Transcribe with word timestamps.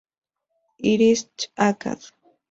Irish 0.91 1.51
Acad. 1.65 2.01